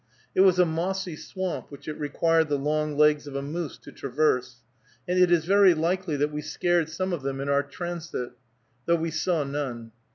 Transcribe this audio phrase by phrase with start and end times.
[0.33, 3.91] It was a mossy swamp, which it required the long legs of a moose to
[3.91, 4.63] traverse,
[5.07, 8.31] and it is very likely that we scared some of them in our transit,
[8.87, 9.91] though we saw none.